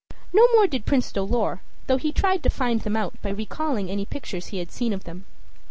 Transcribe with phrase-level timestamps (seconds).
[0.33, 4.05] No more did Prince Dolor, though he tried to find them out by recalling any
[4.07, 5.25] pictures he had seen of them.